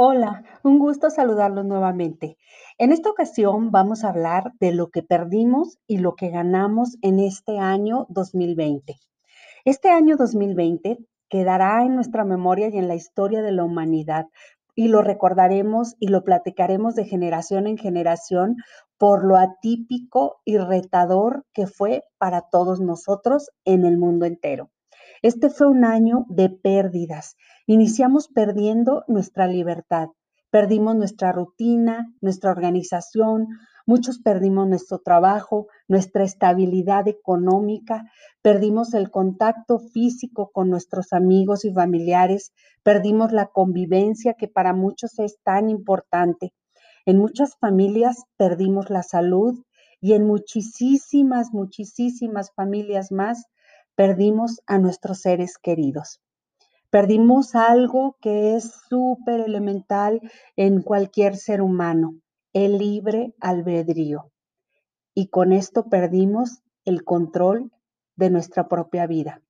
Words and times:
Hola, 0.00 0.44
un 0.62 0.78
gusto 0.78 1.10
saludarlos 1.10 1.66
nuevamente. 1.66 2.36
En 2.78 2.92
esta 2.92 3.10
ocasión 3.10 3.72
vamos 3.72 4.04
a 4.04 4.10
hablar 4.10 4.52
de 4.60 4.70
lo 4.70 4.90
que 4.90 5.02
perdimos 5.02 5.80
y 5.88 5.98
lo 5.98 6.14
que 6.14 6.28
ganamos 6.28 6.98
en 7.02 7.18
este 7.18 7.58
año 7.58 8.06
2020. 8.08 8.94
Este 9.64 9.90
año 9.90 10.16
2020 10.16 10.98
quedará 11.28 11.82
en 11.84 11.96
nuestra 11.96 12.24
memoria 12.24 12.68
y 12.68 12.78
en 12.78 12.86
la 12.86 12.94
historia 12.94 13.42
de 13.42 13.50
la 13.50 13.64
humanidad 13.64 14.26
y 14.76 14.86
lo 14.86 15.02
recordaremos 15.02 15.96
y 15.98 16.06
lo 16.06 16.22
platicaremos 16.22 16.94
de 16.94 17.04
generación 17.04 17.66
en 17.66 17.76
generación 17.76 18.54
por 18.98 19.24
lo 19.24 19.36
atípico 19.36 20.36
y 20.44 20.58
retador 20.58 21.44
que 21.52 21.66
fue 21.66 22.04
para 22.18 22.42
todos 22.42 22.78
nosotros 22.80 23.50
en 23.64 23.84
el 23.84 23.98
mundo 23.98 24.26
entero. 24.26 24.70
Este 25.22 25.50
fue 25.50 25.66
un 25.66 25.84
año 25.84 26.26
de 26.28 26.48
pérdidas. 26.48 27.36
Iniciamos 27.66 28.28
perdiendo 28.28 29.04
nuestra 29.08 29.48
libertad, 29.48 30.10
perdimos 30.50 30.94
nuestra 30.94 31.32
rutina, 31.32 32.14
nuestra 32.20 32.52
organización, 32.52 33.48
muchos 33.84 34.20
perdimos 34.20 34.68
nuestro 34.68 35.00
trabajo, 35.00 35.66
nuestra 35.88 36.22
estabilidad 36.22 37.08
económica, 37.08 38.04
perdimos 38.42 38.94
el 38.94 39.10
contacto 39.10 39.80
físico 39.80 40.50
con 40.52 40.70
nuestros 40.70 41.12
amigos 41.12 41.64
y 41.64 41.72
familiares, 41.72 42.52
perdimos 42.84 43.32
la 43.32 43.46
convivencia 43.46 44.34
que 44.34 44.46
para 44.46 44.72
muchos 44.72 45.18
es 45.18 45.38
tan 45.42 45.68
importante. 45.68 46.52
En 47.06 47.18
muchas 47.18 47.56
familias 47.56 48.22
perdimos 48.36 48.88
la 48.88 49.02
salud 49.02 49.64
y 50.00 50.12
en 50.12 50.24
muchísimas, 50.24 51.52
muchísimas 51.52 52.52
familias 52.54 53.10
más 53.10 53.46
perdimos 53.98 54.62
a 54.68 54.78
nuestros 54.78 55.22
seres 55.22 55.58
queridos. 55.58 56.20
Perdimos 56.88 57.56
algo 57.56 58.16
que 58.20 58.54
es 58.54 58.70
súper 58.88 59.40
elemental 59.40 60.20
en 60.54 60.82
cualquier 60.82 61.36
ser 61.36 61.60
humano, 61.60 62.14
el 62.52 62.78
libre 62.78 63.34
albedrío. 63.40 64.30
Y 65.14 65.30
con 65.30 65.52
esto 65.52 65.88
perdimos 65.88 66.62
el 66.84 67.02
control 67.02 67.72
de 68.14 68.30
nuestra 68.30 68.68
propia 68.68 69.08
vida. 69.08 69.42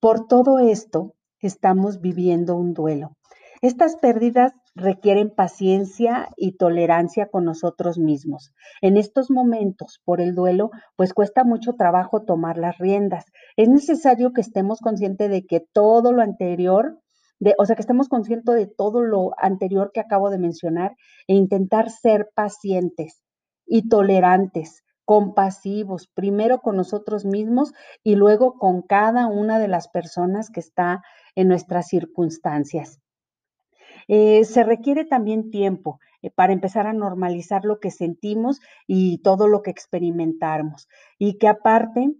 Por 0.00 0.26
todo 0.26 0.58
esto, 0.58 1.14
estamos 1.38 2.00
viviendo 2.00 2.56
un 2.56 2.74
duelo. 2.74 3.16
Estas 3.62 3.94
pérdidas 3.94 4.52
requieren 4.74 5.30
paciencia 5.30 6.28
y 6.36 6.56
tolerancia 6.56 7.28
con 7.28 7.44
nosotros 7.44 7.98
mismos. 7.98 8.52
En 8.80 8.96
estos 8.96 9.30
momentos, 9.30 10.00
por 10.04 10.20
el 10.20 10.34
duelo, 10.34 10.70
pues 10.96 11.14
cuesta 11.14 11.44
mucho 11.44 11.74
trabajo 11.74 12.22
tomar 12.22 12.58
las 12.58 12.78
riendas. 12.78 13.26
Es 13.56 13.68
necesario 13.68 14.32
que 14.32 14.40
estemos 14.40 14.80
conscientes 14.80 15.30
de 15.30 15.46
que 15.46 15.60
todo 15.60 16.12
lo 16.12 16.22
anterior, 16.22 17.00
de, 17.38 17.54
o 17.58 17.66
sea, 17.66 17.76
que 17.76 17.82
estemos 17.82 18.08
conscientes 18.08 18.54
de 18.54 18.66
todo 18.66 19.02
lo 19.02 19.32
anterior 19.38 19.90
que 19.92 20.00
acabo 20.00 20.30
de 20.30 20.38
mencionar 20.38 20.96
e 21.28 21.34
intentar 21.34 21.90
ser 21.90 22.30
pacientes 22.34 23.22
y 23.66 23.88
tolerantes, 23.88 24.82
compasivos, 25.04 26.08
primero 26.08 26.60
con 26.60 26.76
nosotros 26.76 27.24
mismos 27.24 27.72
y 28.02 28.16
luego 28.16 28.58
con 28.58 28.82
cada 28.82 29.26
una 29.26 29.58
de 29.58 29.68
las 29.68 29.88
personas 29.88 30.50
que 30.50 30.60
está 30.60 31.02
en 31.34 31.48
nuestras 31.48 31.88
circunstancias. 31.88 33.03
Eh, 34.08 34.44
se 34.44 34.64
requiere 34.64 35.04
también 35.04 35.50
tiempo 35.50 36.00
eh, 36.22 36.30
para 36.30 36.52
empezar 36.52 36.86
a 36.86 36.92
normalizar 36.92 37.64
lo 37.64 37.80
que 37.80 37.90
sentimos 37.90 38.60
y 38.86 39.18
todo 39.18 39.48
lo 39.48 39.62
que 39.62 39.70
experimentamos. 39.70 40.88
Y 41.18 41.38
que 41.38 41.48
aparte, 41.48 42.14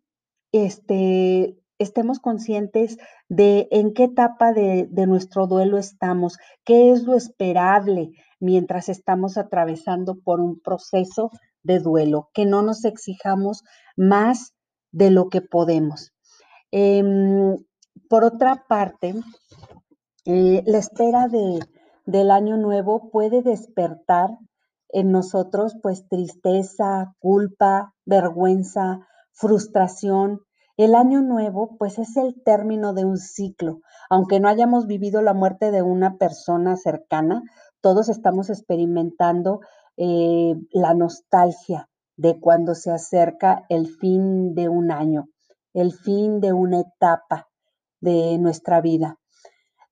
este, 0.53 1.59
estemos 1.78 2.19
conscientes 2.21 2.99
de 3.28 3.69
en 3.71 3.94
qué 3.94 4.05
etapa 4.05 4.53
de, 4.53 4.89
nuestro 5.06 5.47
duelo 5.47 5.78
estamos, 5.78 6.39
qué 6.65 6.93
es 6.93 7.03
lo 7.03 7.17
esperable 7.17 8.12
mientras 8.41 8.89
estamos 8.89 9.37
atravesando 9.37 10.21
por 10.21 10.41
un 10.41 10.61
proceso 10.61 11.31
de 11.62 11.78
duelo, 11.78 12.31
que 12.34 12.47
no 12.47 12.62
nos 12.62 12.84
exijamos 12.84 13.65
más 13.97 14.55
de 14.93 15.11
lo 15.11 15.28
que 15.28 15.41
podemos. 15.41 16.12
Em, 16.71 17.56
por 18.09 18.25
otra 18.25 18.65
parte, 18.69 19.15
eh, 20.27 20.62
la 20.67 20.79
espera 20.79 21.29
de, 21.29 21.61
del 22.07 22.31
año 22.31 22.57
nuevo 22.57 23.11
puede 23.11 23.43
despertar 23.43 24.39
en 24.89 25.11
nosotros 25.11 25.77
pues 25.83 26.09
tristeza, 26.09 27.15
culpa, 27.19 27.95
vergüenza, 28.07 29.01
frustración. 29.33 30.41
El 30.77 30.95
año 30.95 31.21
nuevo 31.21 31.77
pues 31.79 31.99
es 31.99 32.17
el 32.17 32.43
término 32.43 32.95
de 32.95 33.05
un 33.05 33.19
ciclo. 33.19 33.81
Aunque 34.09 34.41
no 34.41 34.49
hayamos 34.49 34.87
vivido 34.87 35.21
la 35.21 35.35
muerte 35.35 35.71
de 35.71 35.83
una 35.83 36.17
persona 36.17 36.77
cercana, 36.77 37.43
todos 37.81 38.09
estamos 38.09 38.51
experimentando 38.51 39.61
eh, 39.97 40.55
la 40.73 40.95
nostalgia 40.95 41.89
de 42.17 42.39
cuando 42.41 42.75
se 42.75 42.91
acerca 42.91 43.65
el 43.69 43.89
fin 43.89 44.55
de 44.55 44.69
un 44.69 44.91
año, 44.91 45.27
el 45.73 45.93
fin 45.93 46.41
de 46.41 46.53
una 46.53 46.81
etapa 46.81 47.49
de 48.01 48.39
nuestra 48.39 48.81
vida. 48.81 49.19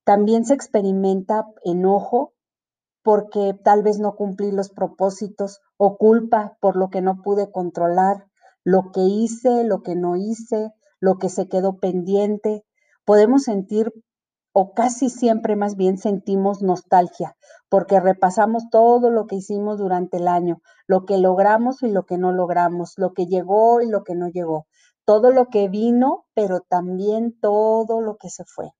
También 0.05 0.43
se 0.43 0.53
experimenta 0.53 1.45
enojo 1.63 2.33
porque 3.03 3.53
tal 3.63 3.83
vez 3.83 3.99
no 3.99 4.15
cumplí 4.15 4.51
los 4.51 4.69
propósitos 4.69 5.61
o 5.77 5.97
culpa 5.97 6.57
por 6.59 6.75
lo 6.75 6.89
que 6.89 7.01
no 7.01 7.21
pude 7.21 7.51
controlar, 7.51 8.25
lo 8.65 8.91
que 8.91 9.01
hice, 9.01 9.63
lo 9.63 9.81
que 9.81 9.95
no 9.95 10.17
hice, 10.17 10.71
lo 10.99 11.17
que 11.19 11.29
se 11.29 11.47
quedó 11.47 11.77
pendiente. 11.79 12.65
Podemos 13.05 13.43
sentir, 13.43 13.93
o 14.51 14.73
casi 14.73 15.09
siempre 15.09 15.55
más 15.55 15.77
bien 15.77 15.97
sentimos 15.97 16.61
nostalgia, 16.61 17.35
porque 17.69 18.01
repasamos 18.01 18.69
todo 18.69 19.09
lo 19.09 19.25
que 19.25 19.37
hicimos 19.37 19.79
durante 19.79 20.17
el 20.17 20.27
año, 20.27 20.61
lo 20.85 21.05
que 21.05 21.17
logramos 21.17 21.81
y 21.81 21.89
lo 21.89 22.05
que 22.05 22.17
no 22.17 22.33
logramos, 22.33 22.93
lo 22.97 23.13
que 23.13 23.25
llegó 23.25 23.81
y 23.81 23.89
lo 23.89 24.03
que 24.03 24.15
no 24.15 24.27
llegó, 24.27 24.67
todo 25.05 25.31
lo 25.31 25.47
que 25.47 25.69
vino, 25.69 26.25
pero 26.33 26.59
también 26.59 27.37
todo 27.39 28.01
lo 28.01 28.17
que 28.17 28.29
se 28.29 28.43
fue. 28.45 28.71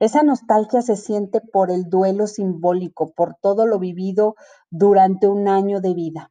Esa 0.00 0.22
nostalgia 0.22 0.80
se 0.80 0.96
siente 0.96 1.42
por 1.42 1.70
el 1.70 1.90
duelo 1.90 2.26
simbólico, 2.26 3.12
por 3.12 3.34
todo 3.34 3.66
lo 3.66 3.78
vivido 3.78 4.34
durante 4.70 5.28
un 5.28 5.46
año 5.46 5.82
de 5.82 5.92
vida. 5.92 6.30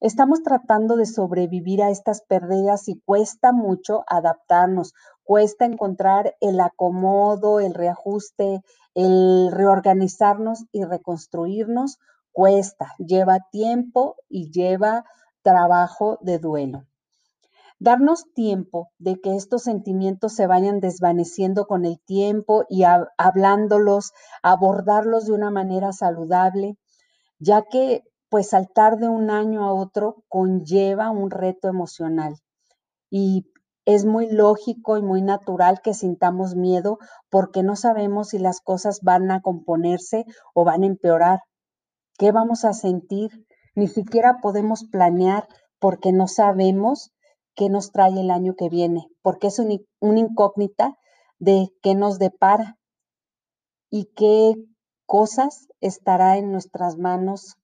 Estamos 0.00 0.42
tratando 0.42 0.96
de 0.96 1.06
sobrevivir 1.06 1.84
a 1.84 1.90
estas 1.90 2.22
pérdidas 2.22 2.88
y 2.88 3.00
cuesta 3.00 3.52
mucho 3.52 4.02
adaptarnos, 4.08 4.92
cuesta 5.22 5.66
encontrar 5.66 6.34
el 6.40 6.58
acomodo, 6.58 7.60
el 7.60 7.74
reajuste, 7.74 8.62
el 8.94 9.52
reorganizarnos 9.52 10.64
y 10.72 10.82
reconstruirnos, 10.82 12.00
cuesta, 12.32 12.92
lleva 12.98 13.38
tiempo 13.52 14.16
y 14.28 14.50
lleva 14.50 15.04
trabajo 15.42 16.18
de 16.22 16.40
duelo. 16.40 16.86
Darnos 17.78 18.24
tiempo 18.32 18.88
de 18.98 19.20
que 19.20 19.36
estos 19.36 19.62
sentimientos 19.62 20.34
se 20.34 20.46
vayan 20.46 20.80
desvaneciendo 20.80 21.66
con 21.66 21.84
el 21.84 22.00
tiempo 22.00 22.64
y 22.68 22.84
hablándolos, 22.84 24.12
abordarlos 24.42 25.26
de 25.26 25.32
una 25.32 25.50
manera 25.50 25.92
saludable, 25.92 26.76
ya 27.38 27.62
que 27.62 28.02
pues 28.28 28.50
saltar 28.50 28.96
de 28.98 29.08
un 29.08 29.30
año 29.30 29.64
a 29.64 29.72
otro 29.72 30.24
conlleva 30.28 31.10
un 31.10 31.30
reto 31.30 31.68
emocional 31.68 32.36
y 33.10 33.46
es 33.84 34.04
muy 34.04 34.28
lógico 34.30 34.98
y 34.98 35.02
muy 35.02 35.22
natural 35.22 35.80
que 35.80 35.94
sintamos 35.94 36.56
miedo 36.56 36.98
porque 37.30 37.62
no 37.62 37.76
sabemos 37.76 38.30
si 38.30 38.38
las 38.38 38.60
cosas 38.60 39.00
van 39.02 39.30
a 39.30 39.40
componerse 39.40 40.24
o 40.54 40.64
van 40.64 40.82
a 40.82 40.86
empeorar. 40.86 41.40
¿Qué 42.18 42.32
vamos 42.32 42.64
a 42.64 42.72
sentir? 42.72 43.46
Ni 43.76 43.86
siquiera 43.86 44.38
podemos 44.42 44.84
planear 44.90 45.46
porque 45.78 46.12
no 46.12 46.26
sabemos 46.26 47.12
qué 47.56 47.68
nos 47.68 47.90
trae 47.90 48.20
el 48.20 48.30
año 48.30 48.54
que 48.54 48.68
viene, 48.68 49.08
porque 49.22 49.48
es 49.48 49.58
una 49.58 50.20
incógnita 50.20 50.96
de 51.38 51.70
qué 51.82 51.94
nos 51.94 52.18
depara 52.18 52.78
y 53.90 54.10
qué 54.14 54.54
cosas 55.06 55.66
estará 55.80 56.36
en 56.36 56.52
nuestras 56.52 56.96
manos 56.98 57.56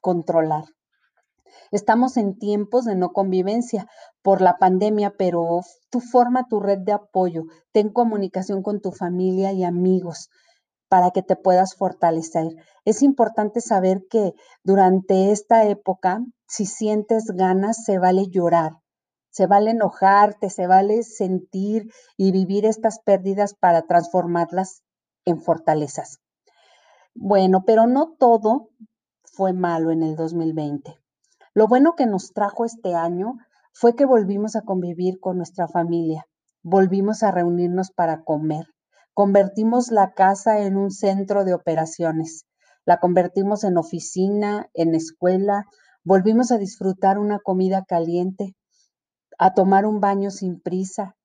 controlar. 0.00 0.64
Estamos 1.72 2.16
en 2.16 2.38
tiempos 2.38 2.84
de 2.84 2.94
no 2.94 3.12
convivencia 3.12 3.88
por 4.22 4.40
la 4.40 4.58
pandemia, 4.58 5.14
pero 5.16 5.60
tú 5.90 6.00
forma 6.00 6.46
tu 6.48 6.60
red 6.60 6.78
de 6.78 6.92
apoyo, 6.92 7.44
ten 7.72 7.88
comunicación 7.90 8.62
con 8.62 8.80
tu 8.80 8.92
familia 8.92 9.52
y 9.52 9.64
amigos. 9.64 10.28
para 10.90 11.12
que 11.12 11.22
te 11.22 11.36
puedas 11.36 11.76
fortalecer. 11.76 12.48
Es 12.84 13.02
importante 13.02 13.60
saber 13.60 14.02
que 14.10 14.34
durante 14.64 15.30
esta 15.30 15.64
época, 15.64 16.20
si 16.48 16.66
sientes 16.66 17.26
ganas, 17.26 17.84
se 17.84 17.98
vale 18.00 18.26
llorar, 18.28 18.72
se 19.30 19.46
vale 19.46 19.70
enojarte, 19.70 20.50
se 20.50 20.66
vale 20.66 21.02
sentir 21.02 21.90
y 22.16 22.32
vivir 22.32 22.66
estas 22.66 23.00
pérdidas 23.00 23.54
para 23.54 23.82
transformarlas 23.82 24.82
en 25.24 25.40
fortalezas. 25.40 26.18
Bueno, 27.14 27.64
pero 27.64 27.86
no 27.86 28.14
todo 28.18 28.70
fue 29.24 29.52
malo 29.52 29.90
en 29.90 30.02
el 30.02 30.16
2020. 30.16 30.96
Lo 31.54 31.66
bueno 31.66 31.94
que 31.96 32.06
nos 32.06 32.32
trajo 32.32 32.64
este 32.64 32.94
año 32.94 33.38
fue 33.72 33.94
que 33.94 34.04
volvimos 34.04 34.56
a 34.56 34.62
convivir 34.62 35.20
con 35.20 35.36
nuestra 35.36 35.68
familia, 35.68 36.26
volvimos 36.62 37.22
a 37.22 37.30
reunirnos 37.30 37.90
para 37.90 38.22
comer, 38.22 38.66
convertimos 39.14 39.90
la 39.90 40.12
casa 40.12 40.60
en 40.60 40.76
un 40.76 40.90
centro 40.90 41.44
de 41.44 41.54
operaciones, 41.54 42.46
la 42.84 42.98
convertimos 42.98 43.64
en 43.64 43.78
oficina, 43.78 44.68
en 44.74 44.94
escuela, 44.94 45.64
volvimos 46.04 46.52
a 46.52 46.58
disfrutar 46.58 47.18
una 47.18 47.38
comida 47.38 47.84
caliente, 47.84 48.54
a 49.40 49.54
tomar 49.54 49.86
un 49.86 50.00
baño 50.00 50.30
sin 50.30 50.60
prisa. 50.60 51.16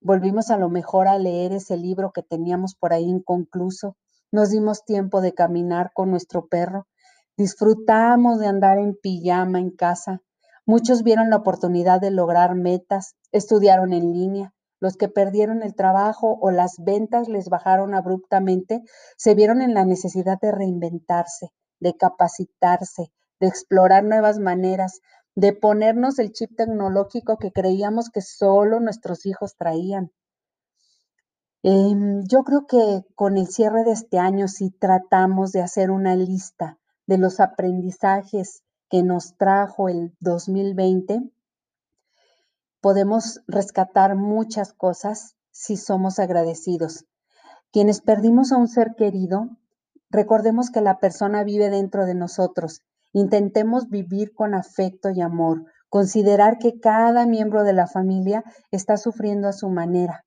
Volvimos 0.00 0.52
a 0.52 0.56
lo 0.56 0.68
mejor 0.68 1.08
a 1.08 1.18
leer 1.18 1.50
ese 1.50 1.76
libro 1.76 2.12
que 2.12 2.22
teníamos 2.22 2.76
por 2.76 2.92
ahí 2.92 3.02
inconcluso. 3.02 3.96
Nos 4.30 4.50
dimos 4.50 4.84
tiempo 4.84 5.20
de 5.20 5.34
caminar 5.34 5.90
con 5.92 6.12
nuestro 6.12 6.46
perro. 6.46 6.86
Disfrutamos 7.36 8.38
de 8.38 8.46
andar 8.46 8.78
en 8.78 8.94
pijama 8.94 9.58
en 9.58 9.70
casa. 9.70 10.22
Muchos 10.64 11.02
vieron 11.02 11.28
la 11.28 11.38
oportunidad 11.38 12.00
de 12.00 12.12
lograr 12.12 12.54
metas, 12.54 13.16
estudiaron 13.32 13.92
en 13.92 14.12
línea. 14.12 14.54
Los 14.78 14.96
que 14.96 15.08
perdieron 15.08 15.64
el 15.64 15.74
trabajo 15.74 16.38
o 16.40 16.52
las 16.52 16.76
ventas 16.78 17.28
les 17.28 17.48
bajaron 17.48 17.96
abruptamente, 17.96 18.84
se 19.16 19.34
vieron 19.34 19.60
en 19.60 19.74
la 19.74 19.84
necesidad 19.84 20.38
de 20.40 20.52
reinventarse, 20.52 21.50
de 21.80 21.96
capacitarse, 21.96 23.10
de 23.40 23.48
explorar 23.48 24.04
nuevas 24.04 24.38
maneras, 24.38 25.00
de 25.40 25.54
ponernos 25.54 26.18
el 26.18 26.32
chip 26.32 26.54
tecnológico 26.54 27.38
que 27.38 27.50
creíamos 27.50 28.10
que 28.10 28.20
solo 28.20 28.78
nuestros 28.78 29.24
hijos 29.24 29.56
traían. 29.56 30.12
Em, 31.62 32.22
yo 32.26 32.44
creo 32.44 32.66
que 32.66 33.06
con 33.14 33.38
el 33.38 33.46
cierre 33.48 33.84
de 33.84 33.92
este 33.92 34.18
año, 34.18 34.48
si 34.48 34.68
tratamos 34.68 35.52
de 35.52 35.62
hacer 35.62 35.90
una 35.90 36.14
lista 36.14 36.78
de 37.06 37.16
los 37.16 37.40
aprendizajes 37.40 38.64
que 38.90 39.02
nos 39.02 39.34
trajo 39.38 39.88
el 39.88 40.14
2020, 40.20 41.22
podemos 42.82 43.40
rescatar 43.46 44.16
muchas 44.16 44.74
cosas 44.74 45.36
si 45.52 45.78
somos 45.78 46.18
agradecidos. 46.18 47.06
Quienes 47.72 48.02
perdimos 48.02 48.52
a 48.52 48.58
un 48.58 48.68
ser 48.68 48.94
querido, 48.94 49.48
recordemos 50.10 50.68
que 50.70 50.82
la 50.82 50.98
persona 50.98 51.44
vive 51.44 51.70
dentro 51.70 52.04
de 52.04 52.14
nosotros 52.14 52.82
Intentemos 53.12 53.88
vivir 53.88 54.32
con 54.34 54.54
afecto 54.54 55.10
y 55.10 55.20
amor, 55.20 55.64
considerar 55.88 56.58
que 56.58 56.78
cada 56.78 57.26
miembro 57.26 57.64
de 57.64 57.72
la 57.72 57.86
familia 57.86 58.44
está 58.70 58.96
sufriendo 58.96 59.48
a 59.48 59.52
su 59.52 59.68
manera. 59.68 60.24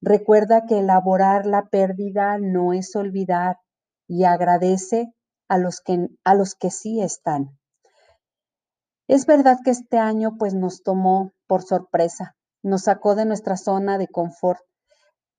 Recuerda 0.00 0.66
que 0.66 0.78
elaborar 0.78 1.46
la 1.46 1.68
pérdida 1.68 2.38
no 2.38 2.72
es 2.72 2.94
olvidar 2.94 3.56
y 4.06 4.24
agradece 4.24 5.12
a 5.48 5.58
los 5.58 5.80
que, 5.80 6.08
a 6.24 6.34
los 6.34 6.54
que 6.54 6.70
sí 6.70 7.00
están. 7.00 7.58
Es 9.08 9.24
verdad 9.24 9.58
que 9.64 9.70
este 9.70 9.98
año 9.98 10.36
pues 10.38 10.54
nos 10.54 10.82
tomó 10.82 11.32
por 11.46 11.62
sorpresa, 11.62 12.36
nos 12.62 12.82
sacó 12.82 13.14
de 13.14 13.24
nuestra 13.24 13.56
zona 13.56 13.96
de 13.96 14.06
confort, 14.06 14.60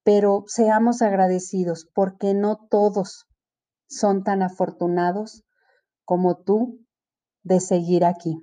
pero 0.03 0.43
seamos 0.47 1.03
agradecidos 1.03 1.87
porque 1.93 2.33
no 2.33 2.57
todos 2.69 3.27
son 3.87 4.23
tan 4.23 4.41
afortunados 4.41 5.43
como 6.09 6.37
tú 6.37 6.79
de 7.43 7.59
seguir 7.59 8.03
aquí. 8.03 8.41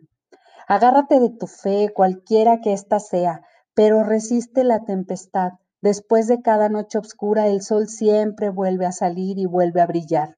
Agárrate 0.69 1.19
de 1.19 1.31
tu 1.31 1.49
fe, 1.49 1.89
cualquiera 1.93 2.61
que 2.61 2.73
ésta 2.73 3.01
sea, 3.01 3.41
pero 3.75 4.05
resiste 4.05 4.63
la 4.63 4.85
tempestad. 4.85 5.55
Después 5.83 6.29
de 6.29 6.43
cada 6.43 6.69
noche 6.69 6.99
oscura, 6.99 7.49
el 7.49 7.63
sol 7.63 7.89
siempre 7.89 8.51
vuelve 8.51 8.87
a 8.87 8.93
salir 8.93 9.41
y 9.41 9.47
vuelve 9.47 9.81
a 9.81 9.87
brillar. 9.89 10.37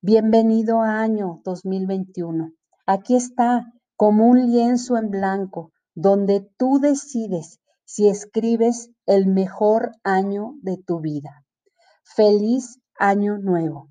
Bienvenido 0.00 0.80
año 0.80 1.42
2021. 1.44 2.52
Aquí 2.86 3.16
está, 3.16 3.70
como 3.94 4.24
un 4.24 4.46
lienzo 4.46 4.96
en 4.96 5.10
blanco, 5.10 5.72
donde 5.94 6.48
tú 6.56 6.78
decides 6.78 7.60
si 7.84 8.08
escribes 8.08 8.88
el 9.04 9.26
mejor 9.26 9.92
año 10.04 10.54
de 10.62 10.78
tu 10.78 11.00
vida. 11.00 11.44
Feliz 12.02 12.80
año 12.98 13.36
nuevo. 13.36 13.90